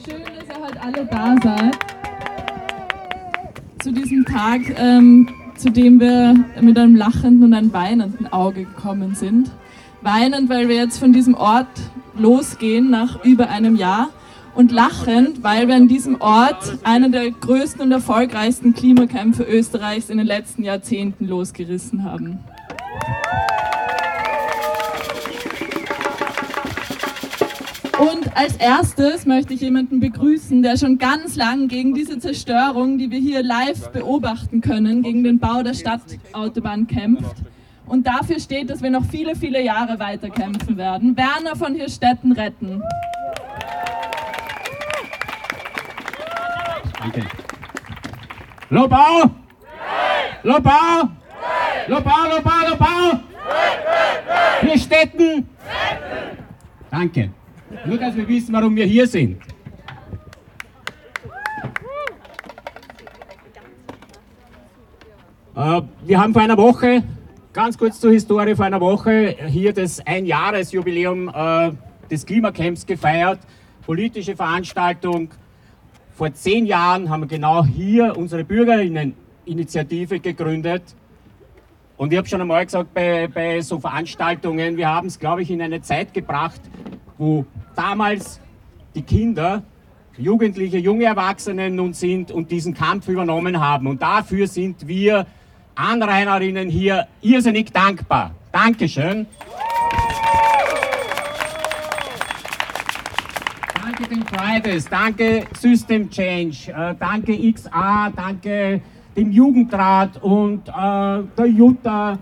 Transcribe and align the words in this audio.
Schön, 0.00 0.22
dass 0.24 0.56
ihr 0.56 0.64
heute 0.64 0.80
alle 0.82 1.06
da 1.06 1.36
seid. 1.42 1.78
Zu 3.82 3.92
diesem 3.92 4.24
Tag, 4.24 4.60
ähm, 4.76 5.28
zu 5.56 5.70
dem 5.70 6.00
wir 6.00 6.34
mit 6.60 6.78
einem 6.78 6.96
lachenden 6.96 7.44
und 7.44 7.54
einem 7.54 7.72
weinenden 7.72 8.32
Auge 8.32 8.64
gekommen 8.64 9.14
sind. 9.14 9.50
Weinend, 10.00 10.48
weil 10.48 10.68
wir 10.68 10.76
jetzt 10.76 10.98
von 10.98 11.12
diesem 11.12 11.34
Ort 11.34 11.68
losgehen 12.16 12.90
nach 12.90 13.22
über 13.24 13.48
einem 13.50 13.76
Jahr 13.76 14.08
und 14.54 14.72
lachend, 14.72 15.42
weil 15.42 15.68
wir 15.68 15.76
an 15.76 15.88
diesem 15.88 16.20
Ort 16.20 16.78
einen 16.84 17.12
der 17.12 17.30
größten 17.30 17.82
und 17.82 17.92
erfolgreichsten 17.92 18.74
Klimakämpfe 18.74 19.44
Österreichs 19.44 20.10
in 20.10 20.18
den 20.18 20.26
letzten 20.26 20.64
Jahrzehnten 20.64 21.28
losgerissen 21.28 22.04
haben. 22.04 22.40
Als 28.34 28.56
erstes 28.56 29.26
möchte 29.26 29.54
ich 29.54 29.60
jemanden 29.60 30.00
begrüßen, 30.00 30.62
der 30.62 30.76
schon 30.76 30.98
ganz 30.98 31.36
lang 31.36 31.68
gegen 31.68 31.94
diese 31.94 32.18
Zerstörung, 32.18 32.98
die 32.98 33.10
wir 33.10 33.18
hier 33.18 33.42
live 33.42 33.90
beobachten 33.90 34.60
können, 34.60 35.02
gegen 35.02 35.22
den 35.24 35.38
Bau 35.38 35.62
der 35.62 35.74
Stadtautobahn 35.74 36.86
kämpft. 36.86 37.36
Und 37.86 38.06
dafür 38.06 38.40
steht, 38.40 38.70
dass 38.70 38.82
wir 38.82 38.90
noch 38.90 39.04
viele, 39.04 39.36
viele 39.36 39.62
Jahre 39.62 39.98
weiter 39.98 40.30
kämpfen 40.30 40.76
werden. 40.76 41.16
Werner 41.16 41.56
von 41.56 41.74
Hirstetten 41.74 42.32
retten. 42.32 42.82
Danke. 46.98 47.24
Lobau! 48.70 49.30
Lobau! 50.42 51.08
Lobau, 51.88 52.28
Lobau, 52.30 52.68
Lobau! 52.70 53.20
Hirstetten! 54.62 55.48
Danke. 56.90 57.30
Nur, 57.84 57.98
dass 57.98 58.14
wir 58.14 58.28
wissen, 58.28 58.52
warum 58.52 58.76
wir 58.76 58.86
hier 58.86 59.06
sind. 59.08 59.42
Äh, 65.56 65.82
wir 66.04 66.20
haben 66.20 66.32
vor 66.32 66.42
einer 66.42 66.56
Woche, 66.56 67.02
ganz 67.52 67.76
kurz 67.76 67.98
zur 67.98 68.12
Historie, 68.12 68.54
vor 68.54 68.66
einer 68.66 68.80
Woche 68.80 69.36
hier 69.48 69.72
das 69.72 69.98
Einjahresjubiläum 70.06 71.28
äh, 71.28 71.72
des 72.08 72.24
Klimacamps 72.24 72.86
gefeiert. 72.86 73.40
Politische 73.84 74.36
Veranstaltung. 74.36 75.30
Vor 76.14 76.32
zehn 76.32 76.66
Jahren 76.66 77.10
haben 77.10 77.22
wir 77.22 77.28
genau 77.28 77.64
hier 77.64 78.16
unsere 78.16 78.44
Bürgerinneninitiative 78.44 80.20
gegründet. 80.20 80.82
Und 81.96 82.12
ich 82.12 82.18
habe 82.18 82.28
schon 82.28 82.40
einmal 82.40 82.64
gesagt, 82.64 82.94
bei, 82.94 83.26
bei 83.26 83.60
so 83.60 83.80
Veranstaltungen, 83.80 84.76
wir 84.76 84.88
haben 84.88 85.08
es, 85.08 85.18
glaube 85.18 85.42
ich, 85.42 85.50
in 85.50 85.60
eine 85.60 85.82
Zeit 85.82 86.14
gebracht, 86.14 86.60
wo 87.18 87.44
damals 87.76 88.40
die 88.94 89.02
Kinder, 89.02 89.62
Jugendliche, 90.18 90.78
junge 90.78 91.04
Erwachsene 91.04 91.70
nun 91.70 91.94
sind 91.94 92.30
und 92.30 92.50
diesen 92.50 92.74
Kampf 92.74 93.08
übernommen 93.08 93.60
haben. 93.60 93.86
Und 93.86 94.02
dafür 94.02 94.46
sind 94.46 94.86
wir 94.86 95.26
Anrainerinnen 95.74 96.68
hier 96.68 97.06
irrsinnig 97.22 97.72
dankbar. 97.72 98.34
Dankeschön. 98.52 99.26
Danke 103.82 104.08
den 104.08 104.24
Fridays, 104.24 104.84
danke 104.88 105.46
System 105.58 106.10
Change, 106.10 106.72
äh, 106.72 106.94
danke 106.98 107.52
XA, 107.52 108.10
danke 108.14 108.82
dem 109.16 109.30
Jugendrat 109.30 110.22
und 110.22 110.68
äh, 110.68 110.72
der 110.72 111.46
Jutta. 111.46 112.18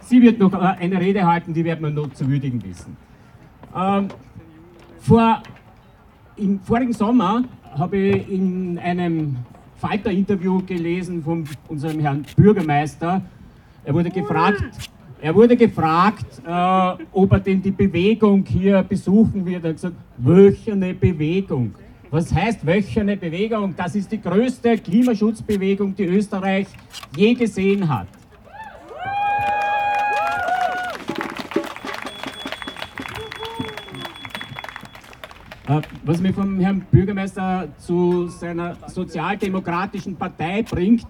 Sie 0.00 0.22
wird 0.22 0.38
noch 0.38 0.52
äh, 0.52 0.56
eine 0.56 1.00
Rede 1.00 1.26
halten, 1.26 1.52
die 1.52 1.64
werden 1.64 1.82
wir 1.82 1.90
noch 1.90 2.12
zu 2.12 2.28
würdigen 2.28 2.62
wissen. 2.64 2.96
Ähm, 3.76 4.08
vor, 5.00 5.42
Im 6.36 6.60
vorigen 6.60 6.94
Sommer 6.94 7.44
habe 7.78 7.96
ich 7.96 8.28
in 8.30 8.78
einem 8.78 9.36
Falter-Interview 9.76 10.62
gelesen 10.66 11.22
von 11.22 11.44
unserem 11.68 12.00
Herrn 12.00 12.24
Bürgermeister. 12.36 13.20
Er 13.84 13.94
wurde 13.94 14.10
gefragt, 14.10 14.64
er 15.20 15.34
wurde 15.34 15.56
gefragt 15.56 16.24
äh, 16.46 17.04
ob 17.12 17.32
er 17.32 17.40
denn 17.40 17.60
die 17.60 17.70
Bewegung 17.70 18.44
hier 18.46 18.82
besuchen 18.82 19.44
wird. 19.44 19.64
Er 19.64 19.70
hat 19.70 19.76
gesagt, 19.76 19.96
wöcherne 20.16 20.94
Bewegung. 20.94 21.74
Was 22.10 22.32
heißt 22.32 22.66
wöcherne 22.66 23.16
Bewegung? 23.16 23.74
Das 23.76 23.94
ist 23.94 24.10
die 24.10 24.20
größte 24.20 24.78
Klimaschutzbewegung, 24.78 25.94
die 25.94 26.06
Österreich 26.06 26.66
je 27.14 27.34
gesehen 27.34 27.86
hat. 27.86 28.08
Was 36.04 36.20
mich 36.20 36.34
vom 36.34 36.60
Herrn 36.60 36.80
Bürgermeister 36.90 37.68
zu 37.78 38.28
seiner 38.28 38.76
sozialdemokratischen 38.86 40.16
Partei 40.16 40.62
bringt, 40.62 41.06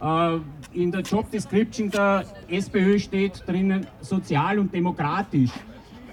äh, 0.00 0.38
in 0.72 0.92
der 0.92 1.00
Job 1.00 1.30
Description 1.30 1.90
der 1.90 2.24
SPÖ 2.48 2.98
steht 2.98 3.42
drinnen 3.46 3.86
sozial 4.00 4.58
und 4.58 4.72
demokratisch. 4.72 5.50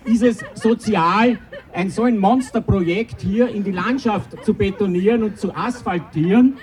Ist 0.05 0.23
es 0.23 0.43
sozial, 0.53 1.38
ein 1.73 1.89
so 1.89 2.03
ein 2.03 2.17
Monsterprojekt 2.17 3.21
hier 3.21 3.49
in 3.49 3.63
die 3.63 3.71
Landschaft 3.71 4.44
zu 4.44 4.53
betonieren 4.53 5.23
und 5.23 5.38
zu 5.38 5.53
asphaltieren, 5.55 6.55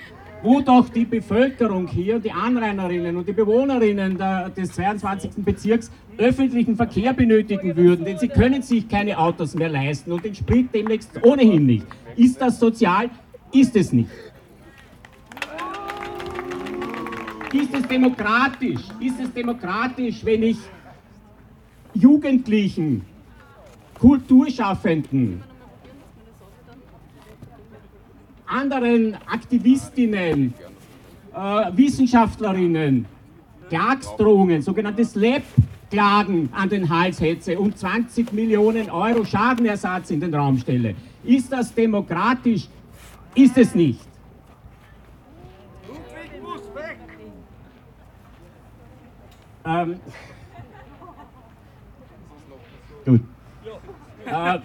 wo 0.45 0.61
doch 0.61 0.89
die 0.89 1.05
Bevölkerung 1.05 1.87
hier, 1.87 2.19
die 2.19 2.31
Anrainerinnen 2.31 3.17
und 3.17 3.27
die 3.27 3.33
Bewohnerinnen 3.33 4.15
der, 4.15 4.49
des 4.49 4.73
22. 4.73 5.31
Bezirks 5.37 5.91
öffentlichen 6.19 6.75
Verkehr 6.75 7.13
benötigen 7.13 7.75
würden, 7.75 8.05
denn 8.05 8.19
sie 8.19 8.27
können 8.27 8.61
sich 8.61 8.87
keine 8.87 9.17
Autos 9.17 9.55
mehr 9.55 9.69
leisten 9.69 10.11
und 10.11 10.23
den 10.23 10.35
Sprit 10.35 10.69
demnächst 10.71 11.11
ohnehin 11.23 11.65
nicht. 11.65 11.87
Ist 12.15 12.39
das 12.39 12.59
sozial? 12.59 13.09
Ist 13.51 13.75
es 13.75 13.91
nicht. 13.91 14.09
Ist 17.51 17.73
es 17.73 17.87
demokratisch? 17.87 18.81
Ist 18.99 19.19
es 19.19 19.33
demokratisch, 19.33 20.23
wenn 20.23 20.43
ich 20.43 20.57
Jugendlichen, 21.95 23.01
Kulturschaffenden, 23.97 25.41
anderen 28.55 29.17
Aktivistinnen, 29.27 30.53
äh, 31.33 31.37
Wissenschaftlerinnen 31.75 33.05
Klagsdrohungen, 33.69 34.61
sogenannte 34.61 35.03
SLAP-Klagen 35.03 36.49
an 36.53 36.69
den 36.69 36.87
Hals 36.87 37.19
hetze 37.19 37.57
und 37.59 37.77
20 37.77 38.31
Millionen 38.31 38.89
Euro 38.89 39.25
Schadenersatz 39.25 40.11
in 40.11 40.19
den 40.19 40.33
Raum 40.33 40.57
stelle. 40.57 40.95
Ist 41.23 41.51
das 41.51 41.73
demokratisch? 41.73 42.67
Ist 43.33 43.57
es 43.57 43.75
nicht. 43.75 43.99
Ähm, 49.67 49.99
gut. 53.05 53.21
Äh, 54.25 54.59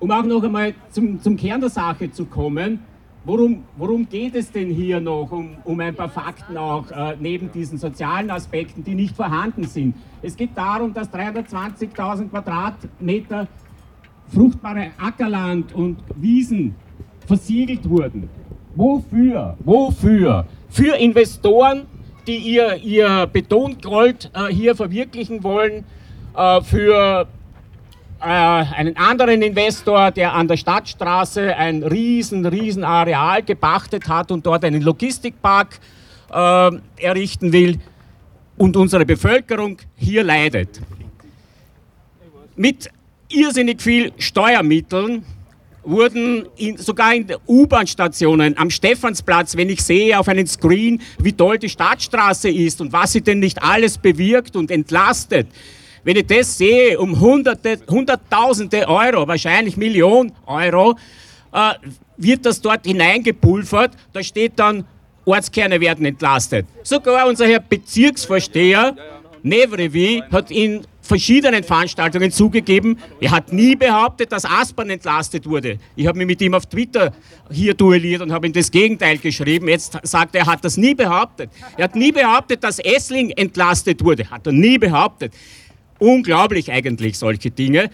um 0.00 0.10
auch 0.10 0.24
noch 0.24 0.42
einmal 0.42 0.74
zum, 0.90 1.20
zum 1.20 1.36
Kern 1.36 1.60
der 1.60 1.70
Sache 1.70 2.10
zu 2.10 2.26
kommen, 2.26 2.80
worum, 3.24 3.64
worum 3.76 4.08
geht 4.08 4.34
es 4.34 4.50
denn 4.50 4.70
hier 4.70 5.00
noch, 5.00 5.30
um, 5.30 5.56
um 5.64 5.80
ein 5.80 5.94
paar 5.94 6.08
Fakten 6.08 6.56
auch 6.56 6.90
äh, 6.90 7.16
neben 7.20 7.50
diesen 7.50 7.78
sozialen 7.78 8.30
Aspekten, 8.30 8.84
die 8.84 8.94
nicht 8.94 9.14
vorhanden 9.14 9.64
sind? 9.64 9.94
Es 10.22 10.36
geht 10.36 10.50
darum, 10.56 10.94
dass 10.94 11.12
320.000 11.12 12.28
Quadratmeter 12.30 13.48
fruchtbare 14.32 14.90
Ackerland 14.98 15.74
und 15.74 15.98
Wiesen 16.16 16.74
versiegelt 17.26 17.88
wurden. 17.88 18.28
Wofür? 18.74 19.56
Wofür? 19.64 20.46
Für 20.68 20.96
Investoren, 20.96 21.86
die 22.26 22.36
ihr, 22.36 22.76
ihr 22.76 23.26
Betongold 23.26 24.30
äh, 24.34 24.52
hier 24.52 24.74
verwirklichen 24.76 25.42
wollen, 25.42 25.84
äh, 26.36 26.60
für 26.60 27.26
einen 28.20 28.96
anderen 28.96 29.42
Investor, 29.42 30.10
der 30.10 30.34
an 30.34 30.48
der 30.48 30.56
Stadtstraße 30.56 31.54
ein 31.56 31.82
riesen, 31.82 32.44
riesen 32.46 32.84
Areal 32.84 33.42
gepachtet 33.42 34.08
hat 34.08 34.30
und 34.30 34.44
dort 34.44 34.64
einen 34.64 34.82
Logistikpark 34.82 35.78
äh, 36.32 36.70
errichten 36.96 37.52
will 37.52 37.78
und 38.56 38.76
unsere 38.76 39.06
Bevölkerung 39.06 39.78
hier 39.96 40.24
leidet. 40.24 40.80
Mit 42.56 42.90
irrsinnig 43.28 43.80
viel 43.80 44.12
Steuermitteln 44.18 45.24
wurden 45.84 46.46
in, 46.56 46.76
sogar 46.76 47.14
in 47.14 47.26
U-Bahn-Stationen 47.46 48.58
am 48.58 48.68
Stephansplatz, 48.68 49.56
wenn 49.56 49.68
ich 49.70 49.82
sehe 49.82 50.18
auf 50.18 50.28
einem 50.28 50.46
Screen, 50.46 51.00
wie 51.20 51.32
toll 51.32 51.58
die 51.58 51.68
Stadtstraße 51.68 52.50
ist 52.50 52.80
und 52.80 52.92
was 52.92 53.12
sie 53.12 53.22
denn 53.22 53.38
nicht 53.38 53.62
alles 53.62 53.96
bewirkt 53.96 54.56
und 54.56 54.70
entlastet, 54.70 55.46
wenn 56.08 56.16
ich 56.16 56.26
das 56.26 56.56
sehe, 56.56 56.98
um 56.98 57.20
Hunderte, 57.20 57.80
Hunderttausende 57.86 58.88
Euro, 58.88 59.28
wahrscheinlich 59.28 59.76
Millionen 59.76 60.32
Euro, 60.46 60.96
äh, 61.52 61.74
wird 62.16 62.46
das 62.46 62.62
dort 62.62 62.86
hineingepulvert. 62.86 63.90
Da 64.14 64.22
steht 64.22 64.52
dann, 64.56 64.86
Ortskerne 65.26 65.78
werden 65.78 66.06
entlastet. 66.06 66.64
Sogar 66.82 67.28
unser 67.28 67.46
Herr 67.46 67.60
Bezirksvorsteher 67.60 68.96
Nevrevi 69.42 70.22
hat 70.32 70.50
in 70.50 70.86
verschiedenen 71.02 71.62
Veranstaltungen 71.62 72.30
zugegeben, 72.30 72.98
er 73.20 73.30
hat 73.30 73.52
nie 73.52 73.76
behauptet, 73.76 74.32
dass 74.32 74.46
Aspern 74.46 74.88
entlastet 74.88 75.44
wurde. 75.46 75.78
Ich 75.94 76.06
habe 76.06 76.16
mich 76.16 76.26
mit 76.26 76.40
ihm 76.40 76.54
auf 76.54 76.64
Twitter 76.64 77.12
hier 77.50 77.74
duelliert 77.74 78.22
und 78.22 78.32
habe 78.32 78.46
ihm 78.46 78.54
das 78.54 78.70
Gegenteil 78.70 79.18
geschrieben. 79.18 79.68
Jetzt 79.68 79.98
sagt 80.04 80.34
er, 80.34 80.42
er 80.42 80.46
hat 80.46 80.64
das 80.64 80.78
nie 80.78 80.94
behauptet. 80.94 81.50
Er 81.76 81.84
hat 81.84 81.96
nie 81.96 82.12
behauptet, 82.12 82.64
dass 82.64 82.78
Essling 82.78 83.28
entlastet 83.30 84.02
wurde. 84.02 84.30
Hat 84.30 84.46
er 84.46 84.52
nie 84.52 84.78
behauptet. 84.78 85.34
Unglaublich 85.98 86.70
eigentlich, 86.70 87.18
solche 87.18 87.50
Dinge. 87.50 87.90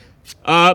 Äh, 0.47 0.75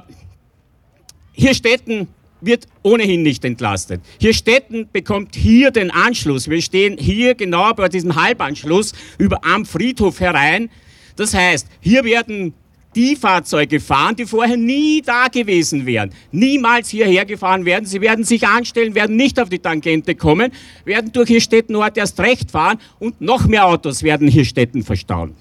hier 1.33 1.53
Städten 1.53 2.07
wird 2.41 2.67
ohnehin 2.83 3.21
nicht 3.21 3.43
entlastet. 3.45 4.01
Hier 4.19 4.33
Städten 4.33 4.87
bekommt 4.91 5.35
hier 5.35 5.71
den 5.71 5.91
Anschluss. 5.91 6.49
Wir 6.49 6.61
stehen 6.61 6.97
hier 6.97 7.35
genau 7.35 7.73
bei 7.73 7.89
diesem 7.89 8.15
Halbanschluss 8.15 8.93
über 9.17 9.43
am 9.43 9.65
Friedhof 9.65 10.19
herein. 10.19 10.69
Das 11.15 11.33
heißt, 11.33 11.67
hier 11.81 12.03
werden 12.03 12.53
die 12.95 13.15
Fahrzeuge 13.15 13.79
fahren, 13.79 14.15
die 14.15 14.25
vorher 14.25 14.57
nie 14.57 15.01
da 15.01 15.27
gewesen 15.27 15.85
wären, 15.85 16.11
niemals 16.31 16.89
hierher 16.89 17.25
gefahren 17.25 17.65
werden. 17.65 17.85
Sie 17.85 18.01
werden 18.01 18.23
sich 18.23 18.47
anstellen, 18.47 18.95
werden 18.95 19.15
nicht 19.15 19.39
auf 19.39 19.49
die 19.49 19.59
Tangente 19.59 20.15
kommen, 20.15 20.51
werden 20.85 21.11
durch 21.11 21.27
hier 21.27 21.41
Städtenort 21.41 21.97
erst 21.97 22.19
recht 22.19 22.51
fahren 22.51 22.79
und 22.97 23.21
noch 23.21 23.45
mehr 23.45 23.67
Autos 23.67 24.01
werden 24.01 24.27
hier 24.27 24.45
Städten 24.45 24.83
verstauen. 24.83 25.35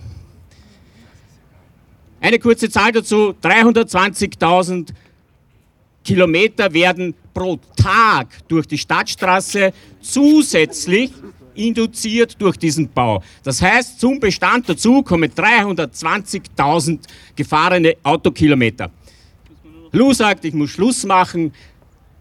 Eine 2.20 2.38
kurze 2.38 2.68
Zahl 2.68 2.92
dazu, 2.92 3.34
320.000 3.42 4.88
Kilometer 6.04 6.72
werden 6.72 7.14
pro 7.32 7.58
Tag 7.76 8.48
durch 8.48 8.66
die 8.66 8.78
Stadtstraße 8.78 9.72
zusätzlich 10.00 11.12
induziert 11.54 12.40
durch 12.40 12.56
diesen 12.56 12.88
Bau. 12.88 13.22
Das 13.42 13.60
heißt, 13.60 14.00
zum 14.00 14.18
Bestand 14.18 14.68
dazu 14.68 15.02
kommen 15.02 15.30
320.000 15.30 17.00
gefahrene 17.36 17.96
Autokilometer. 18.02 18.90
Lu 19.92 20.12
sagt, 20.12 20.44
ich 20.44 20.54
muss 20.54 20.70
Schluss 20.70 21.04
machen, 21.04 21.52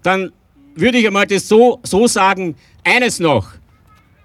dann 0.04 0.32
würde 0.76 1.00
ich 1.00 1.08
einmal 1.08 1.28
das 1.28 1.48
so, 1.48 1.80
so 1.84 2.08
sagen, 2.08 2.56
eines 2.84 3.20
noch, 3.20 3.50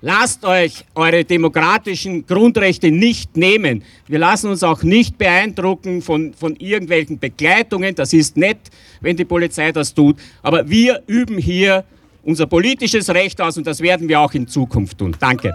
Lasst 0.04 0.44
euch 0.44 0.84
eure 0.96 1.24
demokratischen 1.24 2.26
Grundrechte 2.26 2.90
nicht 2.90 3.36
nehmen. 3.36 3.84
Wir 4.08 4.18
lassen 4.18 4.50
uns 4.50 4.64
auch 4.64 4.82
nicht 4.82 5.16
beeindrucken 5.16 6.02
von, 6.02 6.34
von 6.34 6.56
irgendwelchen 6.56 7.20
Begleitungen. 7.20 7.94
Das 7.94 8.12
ist 8.12 8.36
nett, 8.36 8.58
wenn 9.00 9.16
die 9.16 9.24
Polizei 9.24 9.70
das 9.70 9.94
tut. 9.94 10.16
Aber 10.42 10.68
wir 10.68 11.04
üben 11.06 11.38
hier 11.38 11.84
unser 12.24 12.46
politisches 12.46 13.10
Recht 13.10 13.40
aus 13.40 13.56
und 13.56 13.64
das 13.64 13.80
werden 13.80 14.08
wir 14.08 14.18
auch 14.18 14.34
in 14.34 14.48
Zukunft 14.48 14.98
tun. 14.98 15.16
Danke. 15.20 15.54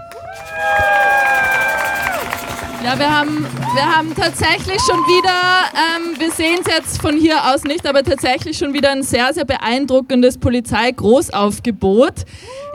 Ja, 2.82 2.98
wir 2.98 3.18
haben, 3.18 3.44
wir 3.74 3.96
haben 3.96 4.14
tatsächlich 4.14 4.80
schon 4.80 5.00
wieder, 5.00 5.68
ähm, 5.74 6.17
sehen 6.38 6.60
es 6.64 6.72
jetzt 6.72 7.02
von 7.02 7.16
hier 7.16 7.52
aus 7.52 7.64
nicht, 7.64 7.84
aber 7.84 8.04
tatsächlich 8.04 8.56
schon 8.56 8.72
wieder 8.72 8.92
ein 8.92 9.02
sehr, 9.02 9.34
sehr 9.34 9.44
beeindruckendes 9.44 10.38
Polizei-Großaufgebot. 10.38 12.14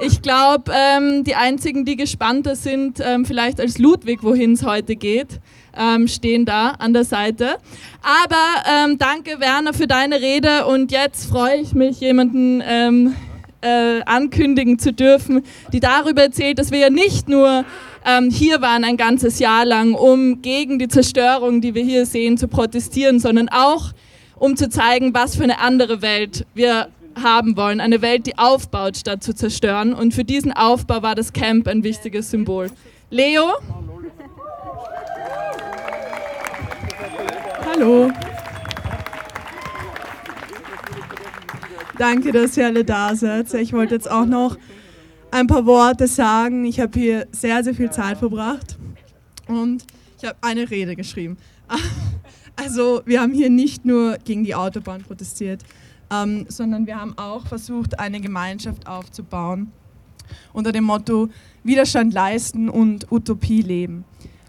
Ich 0.06 0.21
glaube, 0.21 0.69
ähm, 0.75 1.24
die 1.24 1.36
einzigen, 1.36 1.86
die 1.86 1.95
gespannter 1.95 2.57
sind, 2.57 3.00
ähm, 3.00 3.24
vielleicht 3.24 3.62
als 3.62 3.77
Ludwig, 3.77 4.21
wohin 4.21 4.51
es 4.54 4.65
heute 4.65 4.98
geht, 4.98 5.39
ähm, 5.77 6.10
stehen 6.10 6.44
da 6.44 6.71
an 6.71 6.92
der 6.92 7.06
Seite. 7.06 7.56
Aber 8.01 8.36
ähm, 8.69 8.98
danke, 8.98 9.39
Werner, 9.39 9.74
für 9.74 9.88
deine 9.88 10.19
Rede 10.19 10.66
und 10.66 10.92
jetzt 10.92 11.30
freue 11.30 11.56
ich 11.56 11.74
mich, 11.74 12.01
jemanden 12.01 12.62
ähm, 12.68 13.16
äh, 13.63 14.01
ankündigen 14.06 14.77
zu 14.77 14.94
dürfen, 14.94 15.44
die 15.71 15.80
darüber 15.80 16.24
erzählt, 16.24 16.60
dass 16.60 16.71
wir 16.71 16.80
ja 16.80 16.89
nicht 16.89 17.30
nur 17.30 17.65
ähm, 18.06 18.30
hier 18.30 18.62
waren 18.62 18.83
ein 18.83 18.98
ganzes 18.98 19.39
Jahr 19.39 19.65
lang, 19.65 19.94
um 19.94 20.42
gegen 20.42 20.77
die 20.77 20.89
Zerstörung, 20.89 21.62
die 21.62 21.74
wir 21.74 21.83
hier 21.83 22.06
sehen, 22.06 22.38
zu 22.38 22.48
protestieren, 22.48 23.19
sondern 23.19 23.50
auch 23.50 23.94
um 24.36 24.57
zu 24.57 24.69
zeigen, 24.69 25.13
was 25.13 25.38
für 25.38 25.44
eine 25.44 25.60
andere 25.60 26.01
Welt 26.01 26.45
wir 26.54 26.89
haben 27.21 27.56
wollen. 27.56 27.80
Eine 27.80 28.01
Welt, 28.01 28.27
die 28.27 28.38
aufbaut, 28.38 28.98
statt 28.98 29.24
zu 29.24 29.33
zerstören. 29.33 29.94
Und 29.94 30.13
für 30.13 30.25
diesen 30.25 30.51
Aufbau 30.51 31.01
war 31.01 31.16
das 31.16 31.31
Camp 31.31 31.68
ein 31.68 31.83
wichtiges 31.83 32.31
Symbol. 32.31 32.69
Leo? 33.09 33.54
Hallo. 37.66 38.12
Danke, 41.98 42.31
dass 42.31 42.57
ihr 42.57 42.66
alle 42.66 42.84
da 42.84 43.16
seid. 43.16 43.54
Ich 43.54 43.72
wollte 43.74 43.95
jetzt 43.95 44.10
auch 44.10 44.25
noch 44.25 44.57
ein 45.31 45.48
paar 45.48 45.66
Worte 45.66 46.07
sagen. 46.07 46.66
Ich 46.66 46.80
habe 46.80 47.00
hier 47.00 47.28
sehr, 47.31 47.63
sehr 47.63 47.75
viel 47.75 47.92
Zeit 47.92 48.18
verbracht 48.18 48.78
und 49.48 49.84
ich 50.18 50.25
habe 50.25 50.38
eine 50.42 50.69
Rede 50.69 50.95
geschrieben. 50.95 51.38
Also 52.56 53.01
wir 53.07 53.19
haben 53.19 53.34
hier 53.34 53.50
nicht 53.50 53.84
nur 53.84 54.19
gegen 54.24 54.44
die 54.44 54.54
Autobahn 54.54 55.01
protestiert, 55.01 55.63
ähm, 56.12 56.45
sondern 56.50 56.86
wir 56.86 57.01
haben 57.01 57.18
auch 57.18 57.48
versucht, 57.48 58.00
eine 58.00 58.22
Gemeinschaft 58.22 58.86
aufzubauen 58.86 59.72
unter 60.54 60.72
dem 60.72 60.84
Motto 60.84 61.30
Widerstand 61.63 62.13
leisten 62.13 62.69
und 62.69 63.12
Utopie 63.12 63.63
leben. 63.63 64.06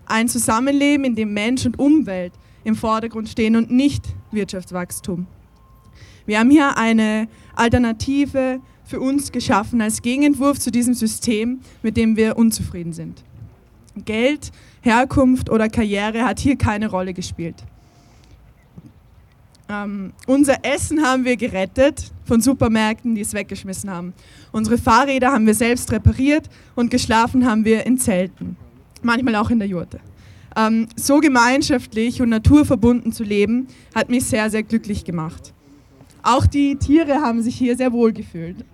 Ein 0.06 0.28
Zusammenleben, 0.28 1.06
in 1.06 1.14
dem 1.14 1.32
Mensch 1.32 1.64
und 1.64 1.78
Umwelt 1.78 2.34
im 2.62 2.76
Vordergrund 2.76 3.28
stehen 3.28 3.56
und 3.56 3.70
nicht 3.70 4.04
Wirtschaftswachstum. 4.32 5.26
Wir 6.26 6.38
haben 6.38 6.50
hier 6.50 6.76
eine 6.76 7.28
Alternative 7.54 8.60
für 8.84 9.00
uns 9.00 9.32
geschaffen 9.32 9.80
als 9.80 10.02
Gegenentwurf 10.02 10.58
zu 10.58 10.70
diesem 10.70 10.94
System, 10.94 11.60
mit 11.82 11.96
dem 11.96 12.16
wir 12.16 12.36
unzufrieden 12.36 12.92
sind. 12.92 13.22
Geld, 14.04 14.50
Herkunft 14.82 15.50
oder 15.50 15.68
Karriere 15.68 16.24
hat 16.24 16.40
hier 16.40 16.56
keine 16.56 16.88
Rolle 16.90 17.14
gespielt. 17.14 17.56
Ähm, 19.68 20.12
unser 20.26 20.64
Essen 20.64 21.02
haben 21.02 21.24
wir 21.24 21.36
gerettet 21.36 22.12
von 22.24 22.40
Supermärkten, 22.40 23.14
die 23.14 23.22
es 23.22 23.32
weggeschmissen 23.32 23.90
haben. 23.90 24.12
Unsere 24.52 24.76
Fahrräder 24.76 25.32
haben 25.32 25.46
wir 25.46 25.54
selbst 25.54 25.90
repariert 25.90 26.50
und 26.74 26.90
geschlafen 26.90 27.46
haben 27.46 27.64
wir 27.64 27.86
in 27.86 27.96
Zelten, 27.98 28.56
manchmal 29.02 29.36
auch 29.36 29.50
in 29.50 29.58
der 29.58 29.68
Jurte. 29.68 30.00
Ähm, 30.56 30.88
so 30.96 31.18
gemeinschaftlich 31.20 32.20
und 32.20 32.28
naturverbunden 32.28 33.12
zu 33.12 33.24
leben, 33.24 33.68
hat 33.94 34.10
mich 34.10 34.26
sehr, 34.26 34.50
sehr 34.50 34.62
glücklich 34.62 35.04
gemacht. 35.04 35.54
Auch 36.24 36.46
die 36.46 36.76
Tiere 36.76 37.20
haben 37.20 37.42
sich 37.42 37.54
hier 37.54 37.76
sehr 37.76 37.92
wohl 37.92 38.14
gefühlt. 38.14 38.64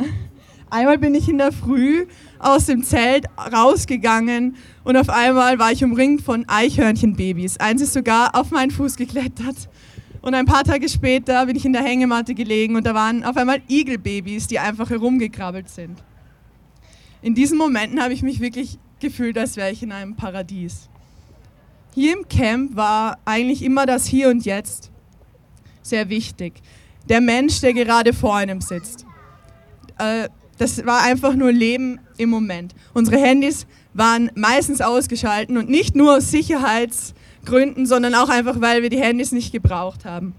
Einmal 0.71 0.99
bin 0.99 1.17
ich 1.17 1.29
in 1.29 1.37
der 1.37 1.51
Früh 1.51 2.07
aus 2.39 2.67
dem 2.67 2.85
Zelt 2.85 3.27
rausgegangen 3.37 4.55
und 4.85 4.97
auf 4.97 5.09
einmal 5.09 5.59
war 5.59 5.73
ich 5.73 5.83
umringt 5.83 6.23
von 6.23 6.49
Eichhörnchenbabys. 6.49 7.57
Eins 7.57 7.83
ist 7.83 7.93
sogar 7.93 8.37
auf 8.37 8.53
meinen 8.53 8.71
Fuß 8.71 8.95
geklettert. 8.95 9.69
Und 10.23 10.35
ein 10.35 10.47
paar 10.47 10.63
Tage 10.63 10.89
später 10.89 11.45
bin 11.47 11.57
ich 11.57 11.65
in 11.65 11.73
der 11.73 11.83
Hängematte 11.83 12.35
gelegen 12.35 12.77
und 12.77 12.87
da 12.87 12.95
waren 12.95 13.25
auf 13.25 13.37
einmal 13.37 13.63
Igelbabys, 13.69 14.47
die 14.47 14.61
einfach 14.61 14.91
herumgekrabbelt 14.91 15.69
sind. 15.69 15.99
In 17.21 17.35
diesen 17.35 17.59
Momenten 17.59 18.01
habe 18.01 18.13
ich 18.13 18.23
mich 18.23 18.39
wirklich 18.39 18.79
gefühlt, 19.01 19.37
als 19.37 19.57
wäre 19.57 19.73
ich 19.73 19.83
in 19.83 19.91
einem 19.91 20.15
Paradies. 20.15 20.89
Hier 21.97 22.13
im 22.17 22.29
Camp 22.29 22.77
war 22.77 23.19
eigentlich 23.25 23.65
immer 23.65 23.87
das 23.87 24.07
Hier 24.07 24.29
und 24.29 24.45
Jetzt 24.45 24.93
sehr 25.83 26.09
wichtig 26.11 26.63
der 27.09 27.21
Mensch, 27.21 27.61
der 27.61 27.73
gerade 27.73 28.13
vor 28.13 28.37
einem 28.37 28.61
sitzt. 28.61 29.05
Äh, 29.99 30.29
das 30.59 30.85
war 30.85 31.03
einfach 31.03 31.35
nur 31.35 31.53
Leben 31.53 32.01
im 32.19 32.29
Moment. 32.29 32.75
Unsere 32.93 33.19
Handys 33.19 33.67
waren 33.95 34.31
meistens 34.35 34.81
ausgeschalten 34.81 35.57
und 35.57 35.71
nicht 35.71 35.97
nur 35.97 36.19
aus 36.19 36.31
Sicherheitsgründen, 36.31 37.87
sondern 37.87 38.15
auch 38.15 38.29
einfach, 38.29 38.61
weil 38.61 38.83
wir 38.83 38.91
die 38.91 39.01
Handys 39.01 39.33
nicht 39.33 39.53
gebraucht 39.53 40.05
haben. 40.05 40.35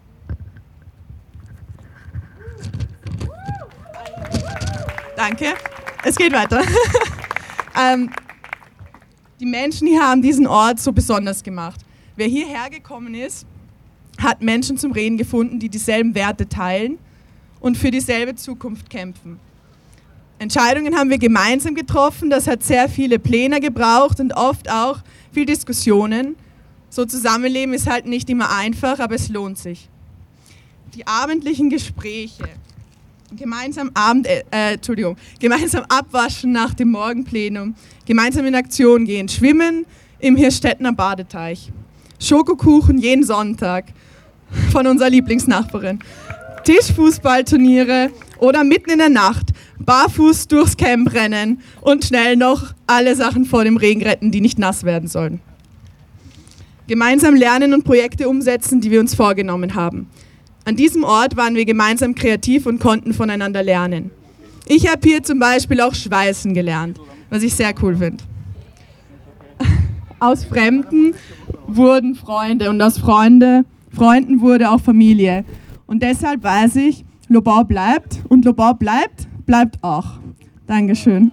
Danke. 5.16 5.54
Es 6.04 6.16
geht 6.16 6.34
weiter. 6.34 6.62
ähm, 7.80 8.10
die 9.40 9.46
Menschen 9.46 9.88
hier 9.88 10.02
haben 10.02 10.22
diesen 10.22 10.48
Ort 10.48 10.80
so 10.80 10.92
besonders 10.92 11.44
gemacht. 11.44 11.82
Wer 12.16 12.28
hierher 12.28 12.70
gekommen 12.70 13.16
ist, 13.16 13.46
hat 14.22 14.42
Menschen 14.42 14.78
zum 14.78 14.92
Reden 14.92 15.18
gefunden, 15.18 15.60
die 15.60 15.70
dieselben 15.70 16.16
Werte 16.16 16.48
teilen 16.48 16.98
und 17.60 17.78
für 17.78 17.92
dieselbe 17.92 18.36
Zukunft 18.36 18.90
kämpfen. 18.90 19.40
Entscheidungen 20.40 20.96
haben 20.96 21.12
wir 21.12 21.20
gemeinsam 21.20 21.76
getroffen, 21.76 22.32
das 22.32 22.48
hat 22.48 22.64
sehr 22.64 22.90
viele 22.90 23.20
Pläne 23.20 23.60
gebraucht 23.60 24.20
und 24.20 24.34
oft 24.34 24.72
auch 24.72 25.00
viel 25.32 25.46
Diskussionen. 25.46 26.36
So 26.90 27.06
Zusammenleben 27.06 27.76
ist 27.76 27.88
halt 27.88 28.08
nicht 28.08 28.30
immer 28.30 28.50
einfach, 28.52 29.00
aber 29.00 29.16
es 29.16 29.30
lohnt 29.30 29.60
sich. 29.60 29.88
Die 30.96 31.06
abendlichen 31.06 31.70
Gespräche, 31.70 32.44
gemeinsam 33.38 33.92
Abend, 33.94 34.26
äh, 34.26 34.44
äh 34.52 34.74
Entschuldigung, 34.74 35.16
gemeinsam 35.40 35.86
abwaschen 35.88 36.52
nach 36.52 36.74
dem 36.74 36.90
Morgenplenum, 36.90 37.76
gemeinsam 38.06 38.46
in 38.48 38.56
Aktion 38.56 39.06
gehen, 39.06 39.30
schwimmen 39.30 39.86
im 40.20 40.36
Hirstettner 40.36 40.92
Badeteich, 40.92 41.72
Schokokuchen 42.20 42.98
jeden 42.98 43.24
Sonntag, 43.24 43.86
von 44.72 44.88
unserer 44.88 45.10
Lieblingsnachbarin. 45.10 46.00
Tischfußballturniere 46.64 48.12
oder 48.40 48.64
mitten 48.64 48.92
in 48.92 49.00
der 49.00 49.10
Nacht 49.10 49.52
barfuß 49.80 50.48
durchs 50.48 50.78
Camp 50.78 51.14
rennen 51.14 51.62
und 51.82 52.06
schnell 52.06 52.36
noch 52.36 52.74
alle 52.88 53.16
Sachen 53.16 53.46
vor 53.46 53.64
dem 53.64 53.78
Regen 53.78 54.04
retten, 54.04 54.32
die 54.32 54.42
nicht 54.42 54.60
nass 54.60 54.84
werden 54.84 55.08
sollen. 55.08 55.42
Gemeinsam 56.88 57.36
lernen 57.36 57.74
und 57.74 57.84
Projekte 57.84 58.28
umsetzen, 58.28 58.82
die 58.82 58.92
wir 58.92 59.00
uns 59.00 59.16
vorgenommen 59.16 59.76
haben. 59.76 60.08
An 60.66 60.76
diesem 60.76 61.04
Ort 61.04 61.38
waren 61.38 61.56
wir 61.56 61.66
gemeinsam 61.66 62.14
kreativ 62.14 62.66
und 62.66 62.80
konnten 62.80 63.14
voneinander 63.14 63.64
lernen. 63.64 64.12
Ich 64.68 64.88
habe 64.88 65.08
hier 65.08 65.24
zum 65.24 65.40
Beispiel 65.40 65.82
auch 65.82 65.96
Schweißen 65.96 66.54
gelernt, 66.54 67.00
was 67.30 67.44
ich 67.44 67.54
sehr 67.54 67.74
cool 67.82 67.96
finde. 67.96 68.24
Aus 70.20 70.46
Fremden 70.46 71.16
wurden 71.66 72.14
Freunde 72.14 72.70
und 72.70 72.80
aus 72.82 73.00
Freunde, 73.00 73.66
Freunden 73.94 74.42
wurde 74.42 74.72
auch 74.72 74.82
Familie. 74.82 75.46
Und 75.86 76.02
deshalb 76.02 76.44
weiß 76.44 76.78
ich, 76.78 77.06
Lobau 77.28 77.64
bleibt 77.64 78.20
und 78.30 78.46
Lobau 78.46 78.74
bleibt, 78.74 79.28
bleibt 79.46 79.84
auch. 79.84 80.20
Dankeschön. 80.68 81.32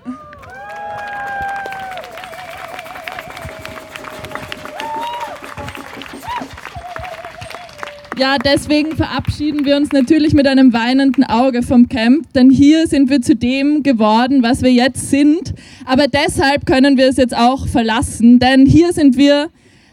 Ja, 8.18 8.36
deswegen 8.36 8.96
verabschieden 8.96 9.64
wir 9.64 9.76
uns 9.76 9.92
natürlich 9.92 10.34
mit 10.34 10.48
einem 10.48 10.72
weinenden 10.72 11.22
Auge 11.22 11.62
vom 11.62 11.88
Camp, 11.88 12.32
denn 12.32 12.50
hier 12.50 12.88
sind 12.88 13.10
wir 13.10 13.22
zu 13.22 13.36
dem 13.36 13.84
geworden, 13.84 14.42
was 14.42 14.62
wir 14.62 14.72
jetzt 14.72 15.10
sind. 15.10 15.54
Aber 15.86 16.08
deshalb 16.08 16.66
können 16.66 16.96
wir 16.96 17.06
es 17.06 17.16
jetzt 17.16 17.36
auch 17.36 17.68
verlassen, 17.68 18.40
denn 18.40 18.66
hier 18.66 18.92
sind 18.92 19.16
wir 19.16 19.50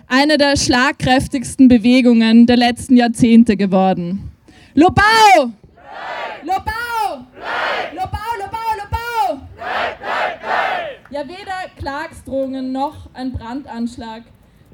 eine 0.07 0.37
der 0.37 0.57
schlagkräftigsten 0.57 1.67
Bewegungen 1.67 2.45
der 2.45 2.57
letzten 2.57 2.97
Jahrzehnte 2.97 3.57
geworden. 3.57 4.31
Lobau! 4.73 5.51
Lobau! 6.43 7.25
Lobau, 7.93 8.17
Lobau, 8.39 8.67
Lobau! 8.77 9.41
Ja, 11.11 11.21
weder 11.27 11.69
Klagsdrohungen 11.77 12.71
noch 12.71 13.09
ein 13.13 13.31
Brandanschlag 13.31 14.23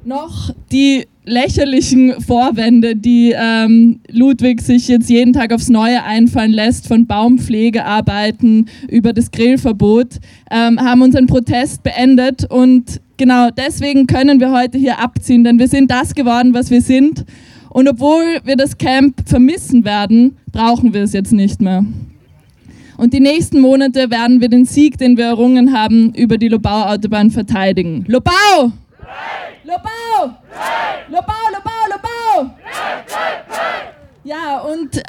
noch 0.04 0.50
die 0.72 1.06
lächerlichen 1.26 2.20
Vorwände, 2.22 2.96
die 2.96 3.36
ähm, 3.38 4.00
Ludwig 4.10 4.62
sich 4.62 4.88
jetzt 4.88 5.10
jeden 5.10 5.34
Tag 5.34 5.54
aufs 5.54 5.70
Neue 5.70 6.04
einfallen 6.04 6.52
lässt, 6.52 6.88
von 6.88 7.06
Baumpflegearbeiten 7.06 8.68
über 8.90 9.14
das 9.14 9.30
Grillverbot, 9.30 10.18
ähm, 10.50 10.80
haben 10.80 11.04
unseren 11.04 11.28
Protest 11.28 11.84
beendet. 11.84 12.50
Und 12.50 13.02
genau 13.22 13.52
deswegen 13.52 14.08
können 14.08 14.40
wir 14.40 14.52
heute 14.52 14.80
hier 14.80 14.98
abziehen, 14.98 15.44
denn 15.44 15.60
wir 15.60 15.68
sind 15.68 15.92
das 15.92 16.16
geworden, 16.16 16.56
was 16.56 16.72
wir 16.72 16.82
sind. 16.82 17.24
Und 17.70 17.88
obwohl 17.88 18.40
wir 18.46 18.56
das 18.56 18.80
Camp 18.80 19.14
vermissen 19.30 19.86
werden, 19.86 20.40
brauchen 20.52 20.92
wir 20.96 21.04
es 21.04 21.14
jetzt 21.14 21.32
nicht 21.32 21.62
mehr. 21.62 21.86
Und 22.98 23.14
die 23.14 23.20
nächsten 23.20 23.60
Monate 23.60 24.10
werden 24.10 24.42
wir 24.42 24.50
den 24.50 24.66
Sieg, 24.66 24.98
den 24.98 25.18
wir 25.18 25.26
errungen 25.26 25.72
haben, 25.72 26.16
über 26.16 26.40
die 26.40 26.48
Lobau-Autobahn 26.48 27.30
verteidigen. 27.30 28.06
Lobau! 28.08 28.72
Lobau! 29.66 30.36
Lobau, 31.08 31.34
Lobau! 31.54 31.71
Ja, 34.32 34.60
und 34.60 34.96
äh, 34.96 35.02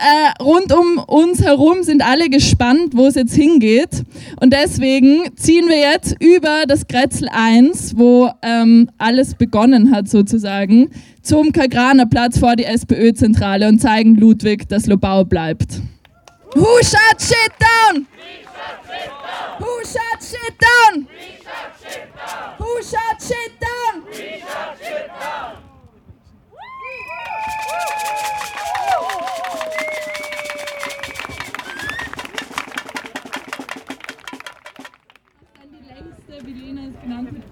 rund 0.43 0.73
um 0.73 0.99
uns 0.99 1.45
herum 1.45 1.85
sind 1.85 2.05
alle 2.05 2.29
gespannt, 2.29 2.97
wo 2.97 3.07
es 3.07 3.15
jetzt 3.15 3.37
hingeht. 3.37 4.03
Und 4.41 4.53
deswegen 4.53 5.37
ziehen 5.37 5.69
wir 5.69 5.79
jetzt 5.79 6.17
über 6.21 6.65
das 6.67 6.89
Grätzl 6.89 7.29
1, 7.31 7.97
wo 7.97 8.33
ähm, 8.43 8.91
alles 8.99 9.37
begonnen 9.37 9.95
hat 9.95 10.09
sozusagen, 10.09 10.91
zum 11.23 11.53
Kagraner 11.53 12.07
Platz 12.07 12.41
vor 12.41 12.57
die 12.57 12.65
SPÖ-Zentrale 12.65 13.69
und 13.69 13.79
zeigen 13.79 14.17
Ludwig, 14.17 14.69
dass 14.69 14.87
Lobau 14.87 15.25
bleibt. 15.25 15.81
Who 16.55 16.67
shut 16.83 17.21
shit 17.21 17.53
down? 17.61 18.09
Who 19.61 19.85
shut 19.85 20.21
shit 20.21 20.57
down? 20.61 21.07
Who 22.59 22.83
shut 22.83 23.23
shit 23.23 23.53
down? 23.61 24.03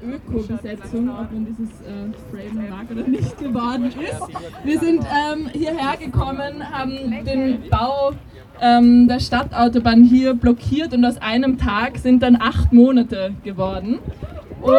Öko-Besetzung, 0.02 1.09
ob 1.11 1.33
man 1.33 1.47
dieses 1.47 1.71
äh, 1.83 2.11
Frame 2.30 2.71
mag 2.71 2.90
oder 2.90 3.07
nicht 3.07 3.38
geworden 3.38 3.87
ist. 3.87 4.64
Wir 4.64 4.78
sind 4.78 5.04
ähm, 5.04 5.49
hierher 5.52 5.97
gekommen, 5.97 6.71
haben 6.71 7.25
den 7.25 7.69
Bau 7.71 8.12
ähm, 8.61 9.09
der 9.09 9.21
Stadtautobahn 9.21 10.04
hier 10.04 10.35
blockiert 10.35 10.92
und 10.95 11.04
aus 11.04 11.19
einem 11.19 11.59
Tag 11.59 11.99
sind 11.99 12.23
dann 12.23 12.37
acht 12.40 12.73
Monate 12.73 13.35
geworden. 13.45 13.99
Und 14.61 14.73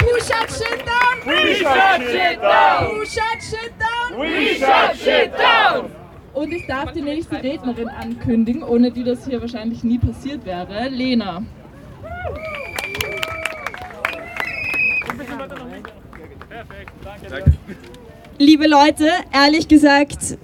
Who 0.00 0.18
shut 0.18 0.50
shit 0.50 0.84
down? 0.84 1.26
We 1.26 1.54
shut 1.54 2.02
shit 2.10 2.40
down! 2.40 2.90
Who 2.90 3.04
shut 3.04 3.42
shit 3.42 3.72
down? 3.78 4.20
We 4.20 4.54
shut 4.56 4.96
shit 4.96 5.32
down! 5.32 5.90
Und 6.34 6.52
ich 6.52 6.66
darf 6.66 6.92
die 6.92 7.02
nächste 7.02 7.42
Rednerin 7.42 7.88
ankündigen, 7.88 8.62
ohne 8.62 8.90
die 8.90 9.04
das 9.04 9.26
hier 9.26 9.40
wahrscheinlich 9.40 9.84
nie 9.84 9.98
passiert 9.98 10.44
wäre. 10.44 10.88
Lena. 10.88 11.42
Liebe 18.38 18.66
Leute, 18.66 19.08
ehrlich 19.32 19.68
gesagt, 19.68 20.36